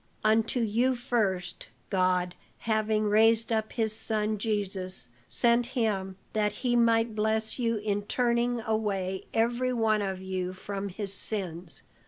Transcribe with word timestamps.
Unto 0.23 0.61
you 0.61 0.95
first, 0.95 1.67
God, 1.91 2.33
having 2.61 3.03
raised 3.03 3.51
up 3.51 3.73
his 3.73 3.93
son 3.95 4.39
Jesus, 4.39 5.07
sent 5.27 5.67
him, 5.77 6.15
that 6.33 6.51
he 6.65 6.75
might 6.75 7.13
bless 7.13 7.59
you 7.59 7.77
in 7.77 8.01
turning 8.01 8.61
away 8.61 9.25
every 9.31 9.71
one 9.73 10.01
of 10.01 10.19
you 10.19 10.53
from 10.53 10.89
his 10.89 11.13
sins." 11.13 11.83